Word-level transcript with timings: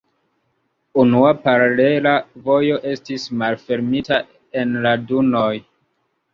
Unua 1.03 1.33
paralela 1.43 2.15
vojo 2.49 2.79
estis 2.95 3.29
malfermita 3.43 4.21
en 4.65 4.77
la 4.89 4.99
dunoj. 5.15 5.49